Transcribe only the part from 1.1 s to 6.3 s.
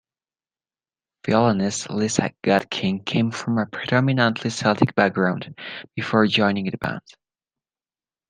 Violinist Lisa Gutkin came from a predominantly Celtic background before